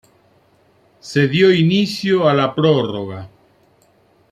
Se 0.99 1.27
dio 1.27 1.51
inicio 1.53 2.27
a 2.27 2.33
la 2.33 2.47
prórroga. 2.55 3.21